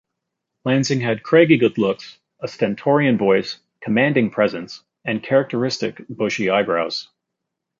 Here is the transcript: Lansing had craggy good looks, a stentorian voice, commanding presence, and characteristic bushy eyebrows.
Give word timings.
Lansing 0.65 0.99
had 1.01 1.21
craggy 1.21 1.57
good 1.57 1.77
looks, 1.77 2.17
a 2.39 2.47
stentorian 2.47 3.19
voice, 3.19 3.59
commanding 3.81 4.31
presence, 4.31 4.81
and 5.05 5.21
characteristic 5.21 6.01
bushy 6.09 6.49
eyebrows. 6.49 7.07